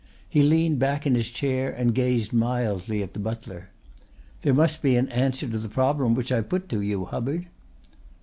He 0.27 0.41
leaned 0.41 0.79
back 0.79 1.05
in 1.05 1.13
his 1.13 1.29
chair 1.29 1.71
and 1.71 1.93
gazed 1.93 2.33
mildly 2.33 3.03
at 3.03 3.13
the 3.13 3.19
butler. 3.19 3.69
"There 4.41 4.51
must 4.51 4.81
be 4.81 4.95
an 4.95 5.09
answer 5.09 5.47
to 5.47 5.59
the 5.59 5.69
problem 5.69 6.15
which 6.15 6.31
I 6.31 6.41
put 6.41 6.67
to 6.69 6.81
you, 6.81 7.05
Hubbard." 7.05 7.45